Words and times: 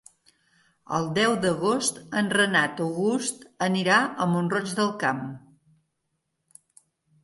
El 0.99 1.09
deu 1.17 1.33
d'agost 1.43 1.99
en 2.23 2.33
Renat 2.39 2.83
August 2.87 3.47
anirà 3.69 4.01
a 4.27 4.31
Mont-roig 4.35 4.77
del 4.83 4.93
Camp. 5.07 5.25